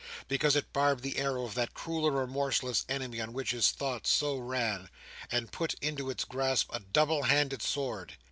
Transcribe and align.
Because 0.27 0.55
it 0.55 0.73
barbed 0.73 1.03
the 1.03 1.19
arrow 1.19 1.43
of 1.45 1.53
that 1.53 1.75
cruel 1.75 2.07
and 2.07 2.17
remorseless 2.17 2.83
enemy 2.89 3.21
on 3.21 3.33
which 3.33 3.51
his 3.51 3.69
thoughts 3.69 4.09
so 4.09 4.35
ran, 4.35 4.89
and 5.31 5.51
put 5.51 5.75
into 5.75 6.09
its 6.09 6.23
grasp 6.25 6.71
a 6.73 6.79
double 6.79 7.21
handed 7.25 7.61
sword. 7.61 8.13